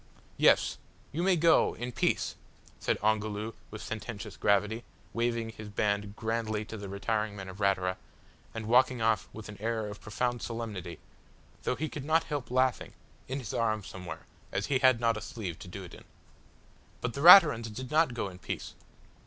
[0.37, 0.79] "Yes,
[1.11, 2.33] you may go in peace!"
[2.79, 7.97] said Ongoloo with sententious gravity, waving his band grandly to the retiring men of Ratura,
[8.51, 10.97] and walking off with an air of profound solemnity,
[11.61, 12.93] though he could not help laughing
[13.27, 16.05] in his arm, somewhere, as he had not a sleeve to do it in.
[16.99, 18.73] But the Raturans did not go in peace.